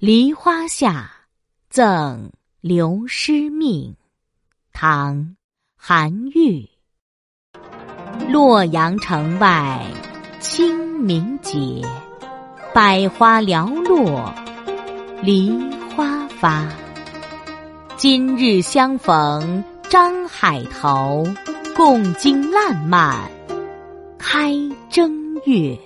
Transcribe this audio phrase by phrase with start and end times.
[0.00, 1.12] 梨花下，
[1.68, 3.94] 赠刘师命。
[4.72, 5.14] 唐·
[5.76, 6.66] 韩愈。
[8.26, 9.86] 洛阳城外
[10.40, 11.82] 清明节，
[12.72, 14.34] 百花寥落
[15.20, 15.52] 梨
[15.94, 16.66] 花发。
[17.98, 21.26] 今日相逢张海头，
[21.76, 23.30] 共惊烂漫
[24.16, 24.54] 开
[24.88, 25.78] 正月。